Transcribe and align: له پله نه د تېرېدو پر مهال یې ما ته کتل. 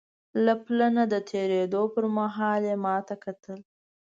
له 0.45 0.53
پله 0.63 0.87
نه 0.95 1.03
د 1.13 1.15
تېرېدو 1.31 1.81
پر 1.93 2.05
مهال 2.17 2.61
یې 2.69 2.75
ما 2.83 2.95
ته 3.07 3.15
کتل. 3.23 3.59